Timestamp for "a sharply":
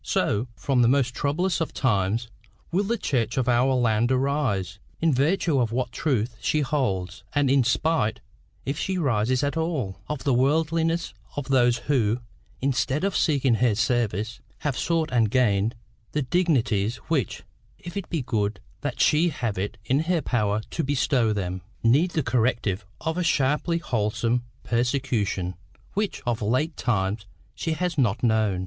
23.19-23.77